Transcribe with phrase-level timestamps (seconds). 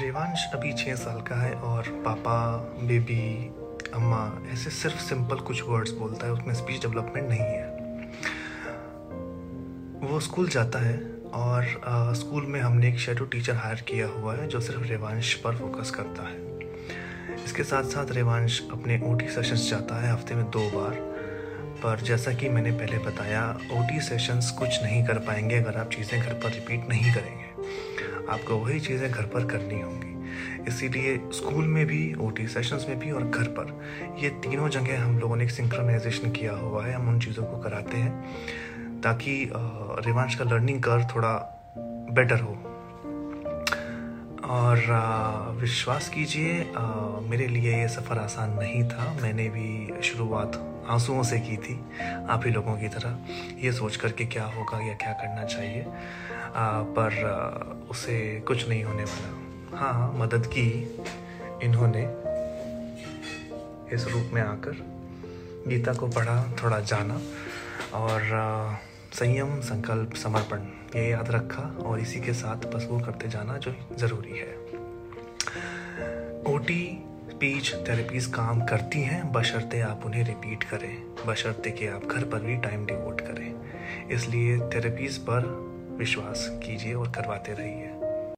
[0.00, 3.52] रेवांश अभी छः साल का है और पापा बेबी
[3.94, 4.20] अम्मा
[4.52, 7.66] ऐसे सिर्फ़ सिंपल कुछ वर्ड्स बोलता है उसमें स्पीच डेवलपमेंट नहीं है।
[10.02, 10.96] वो स्कूल जाता है
[11.34, 15.34] और आ, स्कूल में हमने एक शेडो टीचर हायर किया हुआ है जो सिर्फ़ रेवांश
[15.34, 16.36] पर फोकस करता है।
[17.44, 20.94] इसके साथ साथ रेवांश अपने ओ टी सेशंस जाता है हफ़्ते में दो बार।
[21.82, 25.90] पर जैसा कि मैंने पहले बताया ओ टी सेशंस कुछ नहीं कर पाएँगे अगर आप
[25.90, 27.46] चीज़ें घर पर रिपीट नहीं करेंगे।
[28.28, 30.16] आपको वही चीज़ें घर पर करनी होंगी।
[30.68, 33.72] इसीलिए स्कूल में भी ओ टी सेशंस में भी और घर पर।
[34.22, 37.58] ये तीनों जगह हम लोगों ने एक सिंक्रोनाइजेशन किया हुआ है। हम उन चीज़ों को
[37.58, 39.50] कराते हैं ताकि
[40.06, 41.34] रिवांश का लर्निंग कर थोड़ा
[42.12, 42.56] बेटर हो।
[44.48, 46.52] और विश्वास कीजिए
[47.30, 50.56] मेरे लिए ये सफ़र आसान नहीं था। मैंने भी शुरुआत
[50.90, 51.74] आंसुओं से की थी
[52.30, 53.18] आप ही लोगों की तरह।
[53.64, 58.68] ये सोच कर के क्या होगा या क्या करना चाहिए आ, पर आ, उसे कुछ
[58.68, 60.68] नहीं होने वाला। हाँ मदद की
[61.62, 62.02] इन्होंने
[63.94, 64.84] इस रूप में आकर
[65.68, 67.20] गीता को पढ़ा थोड़ा जाना
[67.94, 68.76] और आ,
[69.18, 70.58] संयम, संकल्प, समर्पण,
[70.98, 74.52] ये याद रखा और इसी के साथ बस वो करते जाना जो ज़रूरी है।
[76.54, 82.24] ओटी स्पीच थेरेपीज काम करती हैं, बशर्ते आप उन्हें रिपीट करें, बशर्ते कि आप घर
[82.24, 85.46] पर भी टाइम डिवोट करें। इसलिए थेरेपीज पर
[85.98, 87.97] विश्वास कीजिए और करवाते रहिए।